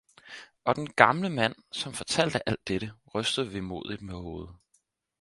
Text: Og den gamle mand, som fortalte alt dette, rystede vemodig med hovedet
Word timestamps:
Og 0.65 0.75
den 0.75 0.93
gamle 0.93 1.29
mand, 1.29 1.55
som 1.71 1.93
fortalte 1.93 2.49
alt 2.49 2.67
dette, 2.67 2.91
rystede 3.15 3.53
vemodig 3.53 4.03
med 4.03 4.13
hovedet 4.13 4.55